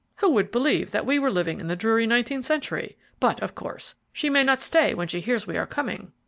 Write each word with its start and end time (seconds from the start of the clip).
Who 0.15 0.31
would 0.31 0.49
believe 0.49 0.89
that 0.89 1.05
we 1.05 1.19
were 1.19 1.29
living 1.29 1.59
in 1.59 1.67
the 1.67 1.75
dreary 1.75 2.07
nineteenth 2.07 2.43
century? 2.43 2.97
But, 3.19 3.39
of 3.43 3.53
course, 3.53 3.93
she 4.11 4.31
may 4.31 4.43
not 4.43 4.63
stay 4.63 4.95
when 4.95 5.07
she 5.07 5.19
hears 5.19 5.45
we 5.45 5.57
are 5.59 5.67
coming." 5.67 6.11